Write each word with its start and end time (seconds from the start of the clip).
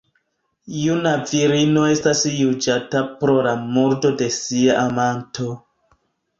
Juna 0.83 1.11
virino 1.31 1.83
estas 1.89 2.23
juĝata 2.39 3.03
pro 3.21 3.37
la 3.51 3.55
murdo 3.77 4.15
de 4.25 4.33
sia 4.41 4.83
amanto. 4.89 5.51